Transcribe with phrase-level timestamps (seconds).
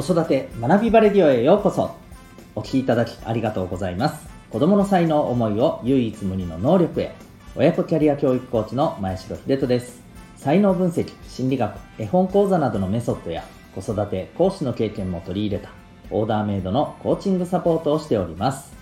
[0.00, 1.94] 子育て学びバレディオへようこそ。
[2.54, 4.26] お聞きいただきありがとうございます。
[4.48, 7.14] 子供の才能思いを唯一無二の能力へ。
[7.54, 10.00] 親子キャリア教育コーチの前城秀人です。
[10.38, 13.44] 才能分析心理学絵本講座などのメソッドや
[13.74, 15.68] 子育て講師の経験も取り入れた
[16.10, 18.72] オーダーメイドのコーチングサポートをしております。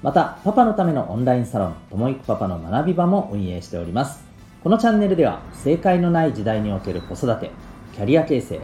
[0.00, 4.22] またパパのためのオンラインサロンともいくパパの学び場も運営しております。
[4.62, 7.50] このチャンネルでは正解のない時代における子育て
[7.96, 8.60] キャリア形成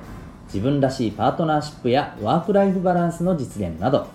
[0.56, 4.06] 自分らしいパートナーシップやワークライフバランスの実現など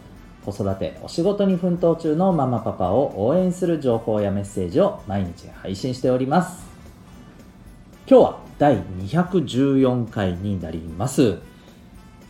[0.44, 6.66] 子育てお仕事に奮闘中のママパパを応援する情報やメッセージを毎日配信しております。
[8.08, 11.38] 今日は第214回になります。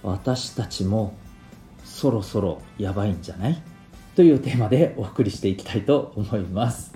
[0.03, 1.13] 私たちも
[1.85, 3.63] そろそろやばいんじゃない？
[4.17, 6.93] というテーマでお送りしていきたいと思います。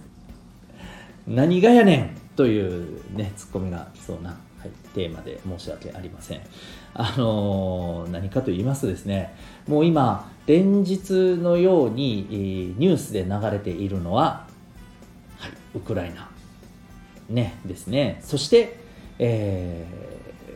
[1.26, 2.10] 何がやねん？
[2.36, 4.38] というねツッコミが来そうな、
[4.96, 6.42] テーマで申し訳ありません
[6.94, 9.36] あの、何かと言いますとですね、
[9.68, 14.48] もう今、連日のように、ニュースで流れているのは、
[15.38, 16.30] はい、ウクライナ、
[17.30, 18.22] ね、ですね。
[18.24, 18.80] そして、
[19.20, 19.86] え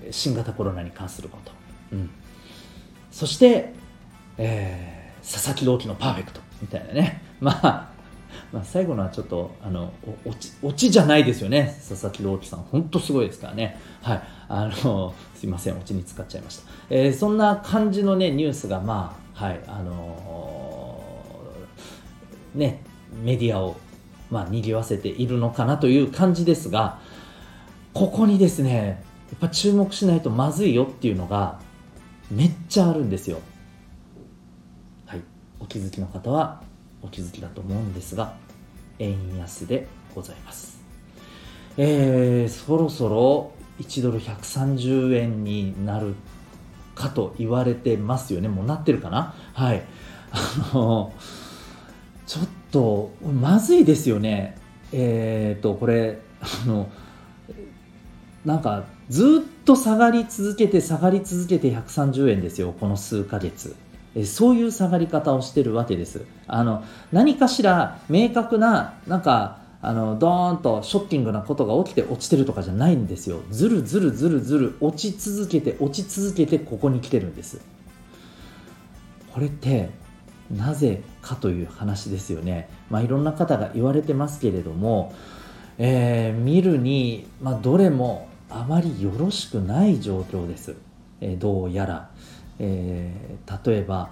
[0.06, 1.52] ー、新型コロナに関すること。
[1.92, 2.09] うん、
[3.12, 3.74] そして、
[4.38, 7.22] えー、佐々木朗希のパーフェクトみたいなね。
[7.42, 7.89] まあ、
[8.52, 9.94] まあ、最後のはちょっとあの
[10.25, 19.61] 落ち落ちじゃないですよね、佐々木朗希さん、本当すごいですからね、はい、あのすいません、落ちに使っちゃいました、えー、そんな感じの、ね、ニュースが、まあはい。
[19.67, 22.83] あのー、ね、
[23.23, 23.78] メディアを、
[24.30, 27.00] まあ、賑わせているのかなという感じですが、
[27.94, 31.61] ここにですね、やっぱ注目しないとまずいよっていうのが、
[32.30, 33.39] めっちゃあるんですよ。
[35.06, 35.22] はい、
[35.61, 36.61] お気づきの方は
[37.02, 38.36] お気づきだと思うんですが、
[39.00, 40.80] 円安でございます。
[41.78, 46.16] えー、そろそろ1ドル130円になる
[46.95, 48.50] かと言われてますよね。
[48.50, 49.33] もうなってるかな？
[49.53, 49.84] はい。
[50.31, 51.13] あの、
[52.28, 54.57] ちょっと、まずいですよね。
[54.91, 56.90] えっ、ー、と、これ、あの、
[58.45, 62.74] なんか、ずっと下がり続けて、下がり続けて130円ですよ。
[62.79, 63.75] この数ヶ月。
[64.16, 66.25] えそういう下がり方をしてるわけです。
[66.47, 73.42] あの何かしら明確ななんかあのドーンとショッキングなことが起きて落ちてるとかじゃないんですよ。
[73.50, 77.62] ずるずるずるずる落ち続けて落ち続けてここに来てるんです。
[79.34, 79.90] これって
[80.52, 82.69] なぜかという話ですよね。
[82.90, 85.14] まあ、いろんな方が言われてますけれども、
[85.78, 90.75] えー、見るに、まあ、どれもあまりよろしくない状況です。
[91.22, 92.09] えー、どうやら。
[92.59, 94.09] えー、例えば、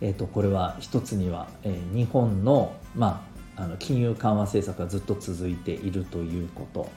[0.00, 3.24] えーと、これは一つには、えー、日本の,、ま
[3.56, 6.88] あ、あの金融緩和政策がずっと続いているということ。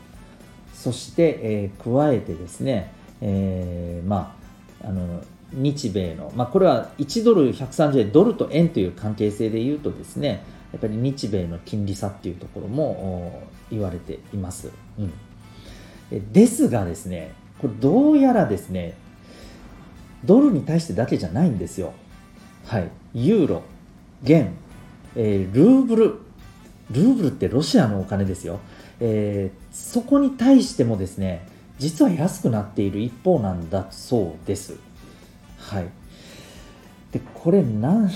[0.74, 4.36] そして、えー、加えてですね、えー、ま
[4.82, 5.24] あ、あの
[5.54, 18.96] 日米の、まあ、これは1ドル130円ドルと円という関係性でいうとですねやっぱり日米の金利差っていうところも言われています、うん、ですがですねこれどうやらですね
[20.26, 21.94] ドルに対してだけじゃないんですよ。
[22.66, 22.90] はい。
[23.14, 23.64] ユーロ、
[24.24, 24.54] 元、
[25.16, 26.16] えー、ルーブル。
[26.92, 28.60] ルーブルってロシアのお金ですよ。
[29.00, 31.48] えー、そこに対してもですね、
[31.80, 34.76] 実は安くなっている一方なんだそうです。
[35.58, 35.86] はい。
[37.12, 38.12] で、これなん、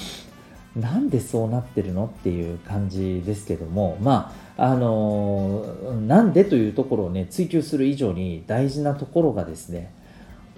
[0.76, 9.92] なんでそうなってるのっていう感じですけども、まあ、あのー、なんでというところをね、追求する以上に大事なところがですね、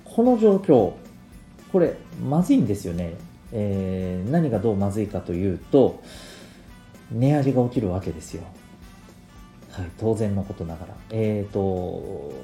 [0.03, 0.94] この状況、
[1.72, 1.95] これ
[2.28, 3.16] まずいんですよね、
[3.51, 6.01] えー、何がどうまずいかというと
[7.11, 8.44] 値上げが起きるわけですよ、
[9.72, 11.59] はい、当然のことながら、えーと、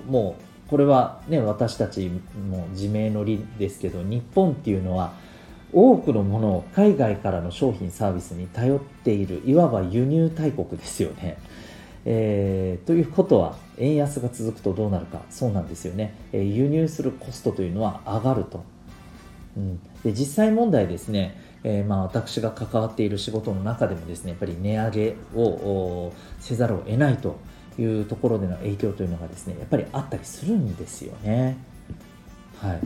[0.07, 0.35] も
[0.67, 2.09] うこれは、ね、私たち
[2.49, 5.13] も自明の理ですけど日本っていうのは
[5.73, 11.37] 多くのものを海外からの商品サービスに頼っているいわば輸入大国ですよね。
[12.05, 18.72] えー、ということは円安が続くとどうなるかそうなんですよね、えー、輸入するコストというのは上がると。
[19.55, 27.39] うん、で実際問題ですね、えー、まあ私が関わっている仕事の中でもですねやっぱり値上げをせざるを得ないと
[27.77, 31.57] いうところでの影響というのがですねやっぱりあったりするんですよね。
[32.59, 32.79] はい。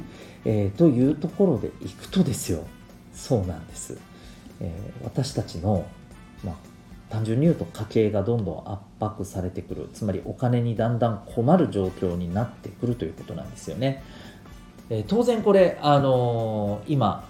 [0.45, 2.65] えー、というところでいくとですよ。
[3.13, 3.97] そうなんです、
[4.61, 5.87] えー、私たちの、
[6.43, 6.55] まあ、
[7.09, 9.89] 単純に言うと家計がどんどん圧迫されてくる。
[9.93, 14.03] つまりお金にだんだん困る状況になってくるということなんですよね。
[14.89, 17.27] えー、当然これ、あのー、今、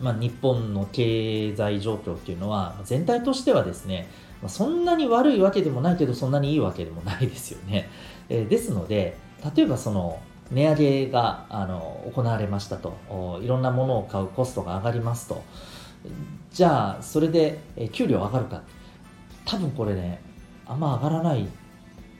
[0.00, 4.08] まあ、日本の経済状況っていうのは全体としてはですね、
[4.42, 7.88] ま、そんなに悪いわけでもないけどそんなにいいわけでもないですよね。
[8.28, 9.16] えー、ですので
[9.56, 10.20] 例えばその
[10.50, 13.40] 値上げがあの行われましたと。
[13.42, 15.42] いろんなものを買うコストが上がりますと。
[16.52, 17.58] じゃあそれで
[17.92, 18.62] 給料上がるか。
[19.46, 20.20] 多分これね
[20.66, 21.46] あんま上がらない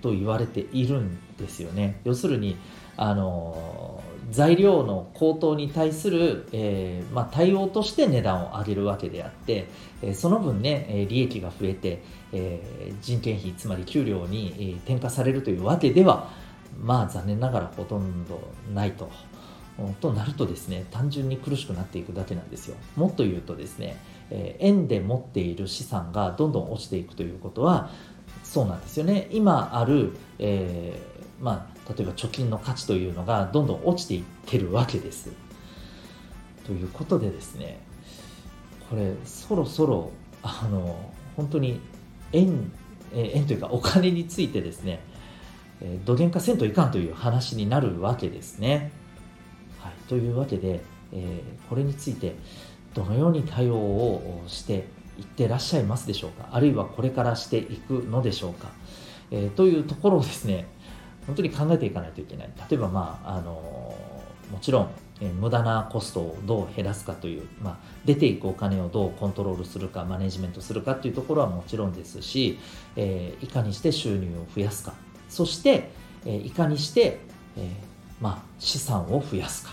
[0.00, 2.00] と言われているんですよね。
[2.04, 2.56] 要するに
[2.96, 9.68] あの材料の高騰に対する、えー、まあ、対応として値段を上げるわけであって、
[10.02, 12.02] えその分ね利益が増えて、
[12.32, 16.30] え人件費つまり給料に転嫁されるというわけでは
[16.80, 18.40] まあ残念ながらほとんど
[18.72, 19.10] ないと。
[20.00, 23.96] となるとですね単純に苦しくなっていくだけなんですよもっと言うとですね、
[24.30, 27.90] え円で持っている資産がどんどん落ちていくということは
[28.44, 35.30] そうなんですよね今ある、えー、まあ、例えば貯金の価値というのがどんどん落ちていってるわけです。
[36.64, 37.80] ということでですね
[38.88, 40.10] これそろそろ
[40.42, 41.80] あの本当に
[42.32, 42.70] 円
[43.12, 45.00] 円というかお金についてですね
[46.04, 48.92] 土源化せんといかんという話になるわけですね。
[49.80, 50.80] はい、というわけで、
[51.12, 52.36] えー、これについて
[52.94, 54.86] どのように対応をして
[55.18, 56.50] いってらっしゃいますでしょうか？
[56.52, 58.68] あるいはこれからしていくのでしょうか、
[59.32, 60.68] えー、というところをですね
[61.26, 62.50] 本当に考えていかないといけない。
[62.70, 63.52] 例えばまああの
[64.52, 64.90] もちろん、
[65.20, 72.58] えー、無駄なコストをどう減らすかという、まあ、出ていくお金をどうコントロールするかマネジメントするかというところはもちろんですし、
[72.96, 74.92] えー、いかにして収入を増やすか。
[75.28, 75.90] そして、
[76.26, 77.20] えいかにして、
[77.56, 77.70] え
[78.20, 79.72] まあ、資産を増やすか。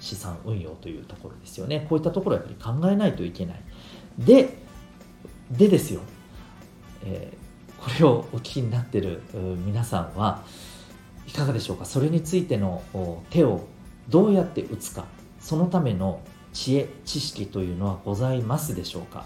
[0.00, 1.86] 資産運用というところですよね。
[1.88, 3.60] こういったところはやっぱり考えないといけない。
[4.18, 4.58] で
[5.50, 6.00] でですよ、
[7.04, 7.32] え、
[7.86, 9.22] これをお聞きになってる
[9.64, 10.42] 皆さんは
[11.28, 11.84] いかがでしょうか？
[11.84, 12.82] それについての
[13.30, 13.60] 手を
[14.08, 15.04] どうやって打つか？
[15.38, 16.20] そのための
[16.52, 19.24] 知恵知識というのはございますでしょうか？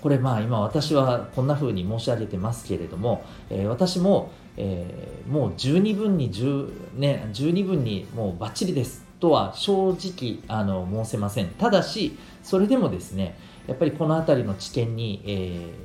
[0.00, 11.48] これまあ今私はこんな風に申し上げてますけれども、えー、私も、えー、もう十二分に十、ね、十二分にもうバッチリですとは正直あの申せません。
[11.48, 15.30] ただしそれでもですねやっぱりこの辺りの知見に、え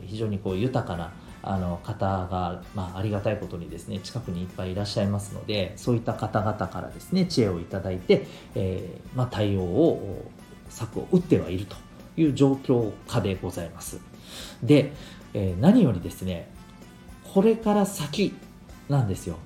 [0.05, 10.29] ー、非常にこう豊かなあの方が、まあ、ありがたいことにですね近くにいっぱいいらっしゃいますのでそういった方々からですね知恵をいただいて、えー、まあ、対応を
[10.69, 11.75] 策を打ってはいると
[12.17, 13.99] いう状況下でございます。
[14.61, 14.91] で、
[15.33, 16.51] えー、何よりですね、
[17.33, 18.33] これから先
[18.89, 19.37] なんですよ。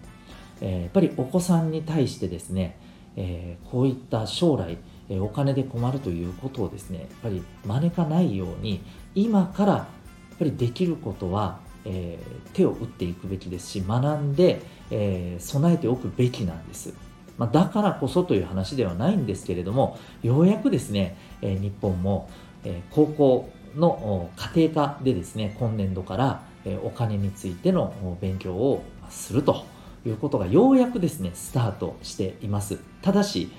[0.61, 2.77] えー、やっぱりお子さんに対してですね、
[3.15, 4.77] え、こういった将来、
[5.09, 8.81] お金で困るということをですね、やっぱり招かないように、
[9.15, 9.87] 今からや
[10.35, 12.19] っぱりできることは、え
[12.53, 16.93] 手を打っていくべきですし、学んで、え備えておくべきなんです。
[17.37, 22.29] まあ、だからこそという話ではないんですけれども、ようやくですね、え日本も、
[22.63, 29.65] え高校の家庭科でですね、今年度から、えお金についての勉強をすると
[30.05, 32.79] いうことがようやくですね、スタートしています。
[33.01, 33.51] ただし、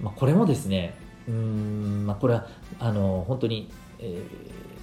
[0.00, 0.94] まあ、これもですね、
[1.28, 2.46] うん、まあ、これは、
[2.78, 3.70] あの、本当に、
[4.02, 4.22] え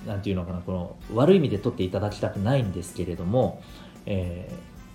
[0.06, 3.62] ー、ていうのかな、この、悪い意味で取っていただきたくないんですけれども、
[4.06, 4.50] え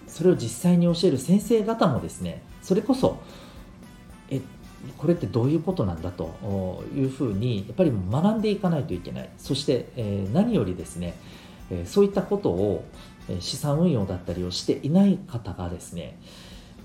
[0.06, 3.20] ー、それを実際に教える先生方もですね、それこそ、
[4.30, 4.40] え、
[4.96, 9.28] これってどういうことなんだというふうにやっぱり学んでいかないといけない。
[9.38, 11.14] そして、え何よりですね、
[11.70, 12.84] えそういったことを
[13.40, 16.18] 資産運用だったりをしていない方がですね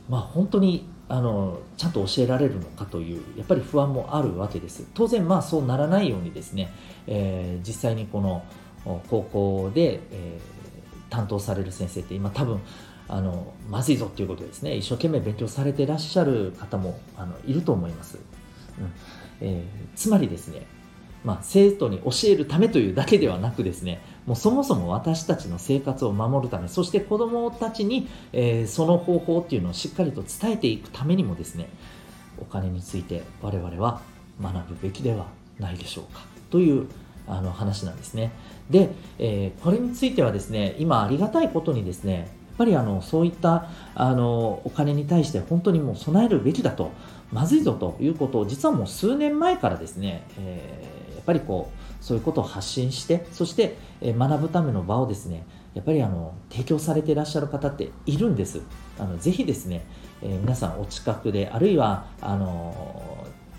[0.10, 4.86] まあ本当にあのちゃんと教えられるのかというやっぱり不安もあるわけです。
[4.94, 6.72] 当然まあそうならないようにですね、
[7.08, 8.44] えー、実際にこの
[9.10, 12.60] 高校で、えー、担当される先生って今多分
[13.08, 14.76] あのまずいぞっていうことですね。
[14.76, 18.20] 一生懸命勉強されてらっしゃる方もあのいると思います、
[18.80, 18.92] うん。
[19.42, 20.68] えー、つまりですね
[21.24, 31.70] まあ、生徒に教えるためというだけではなくですねもうそもそも私たちの生活を守るためそして子どもたちに、えー、その方法っていうのをしっかりと伝えていくためにもですね
[32.38, 34.02] お金について我々は
[34.42, 35.28] 学ぶべきでは
[35.60, 36.88] ないでしょうかという
[37.28, 38.32] あの話なんですね。
[38.70, 46.92] で、えー、これについてはですね今ありがたいことにですねやっぱりあのそういったあのお金に対して本当にもう備えるべきだと
[47.32, 58.62] まずいぞということを実はもう数年前からですね、えー、やっぱりこうそういうことを発信してそして、学ぶための場をですねやっぱりあの提供されていらっしゃる方っているんです。
[58.98, 59.86] あのぜひですね、
[60.22, 62.46] えー、皆さんお近くであるいはあの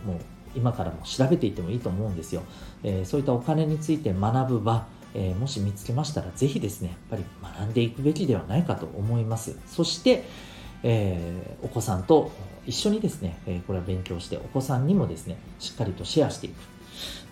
[0.06, 0.16] もう
[0.56, 2.42] 今からも調べていってもいいと思うんですよ。
[2.82, 9.56] えー、そういったお金について学ぶ場えー、もし見つけましたら、ぜひですね、やっぱり学んでいくべきではないかと思います。
[9.66, 10.24] そして、
[10.82, 12.30] えー、お子さんと
[12.66, 16.54] 一緒にですね、えー、これは勉強して、お子さんにもですね、しっかりとシェアしていく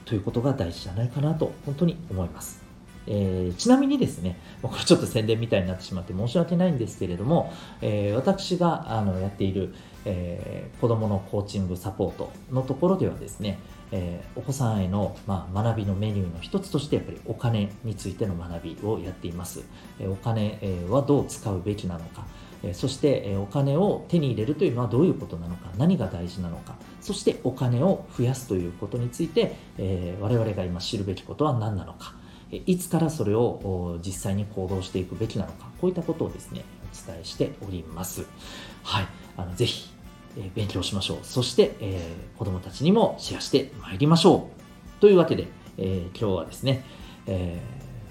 [0.08, 2.62] ということが大事じゃないかなと、本当に思います。
[3.06, 9.74] えー、ちなみにですね、これちょっと宣伝みたいになってしまって申し訳ないんですけれども、えー、私があのやっている、
[10.06, 13.58] えー、子どものコーチングサポートのところではですね、
[13.92, 19.62] えー、お子さんへの、まあ、学びのメニューの一つとしてやっぱりお金についての学びをやっています、
[20.00, 22.26] え、お金、はどう使うべきなのか、
[22.62, 25.70] えそして、えお金を手に入れるというのはどういうことなのか。
[25.78, 26.74] 何が大事なのか。
[27.08, 32.14] そしてお金を増やすということについて、え我々が今知るべきことは何なのか
[32.50, 38.26] いつからそれを実際に行動していくべきなのかこういったことをですねお伝えしております
[38.82, 39.06] はい
[39.38, 39.88] あのぜひ
[40.36, 41.18] え勉強しましょう。
[41.22, 44.50] そして、えー、子供たちにもシェアしてまいりましょ
[44.98, 45.00] う。
[45.00, 45.48] というわけで、
[45.78, 46.84] えー、今日はですね、
[47.26, 47.58] え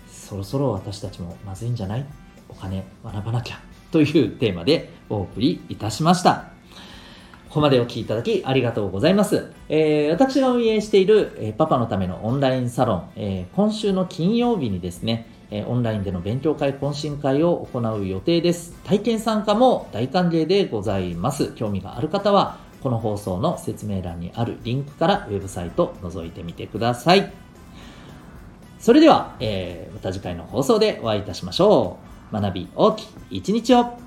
[0.07, 2.05] ー、そろそろ私たちもまずいんじゃない？
[2.49, 3.59] お金学ばなきゃ
[3.91, 6.56] というテーマでお送りいたしました。
[7.57, 9.47] ここまでお聴きいただきありがとうございます。
[9.67, 18.73] えー、私が運営している、えー、パパのためのオンラインサロン、えー、今週の金曜日にですね、えオンラインでの勉強会懇親会を行う予定です。
[18.83, 21.51] 体験参加も大歓迎でございます。
[21.53, 27.33] 興味がある方は、この放送の説明欄にあるリンクからウェブサイト覗いてみてください。
[28.77, 31.97] それでは、えー、また次回の放送でお会いいたしましょ
[32.31, 32.35] う。
[32.39, 33.97] 学び大きい一日を